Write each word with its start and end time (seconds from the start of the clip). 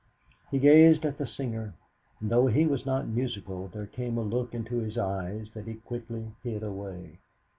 He 0.49 0.57
gazed 0.57 1.05
at 1.05 1.19
the 1.19 1.27
singer, 1.27 1.75
and 2.19 2.31
though 2.31 2.47
he 2.47 2.65
was 2.65 2.87
not 2.87 3.07
musical, 3.07 3.67
there 3.67 3.85
came 3.85 4.17
a 4.17 4.23
look 4.23 4.51
into 4.51 4.77
his 4.79 4.97
eyes 4.97 5.51
that 5.53 5.67
he 5.67 5.75
quickly 5.75 6.31
hid 6.41 6.63
away. 6.63 7.19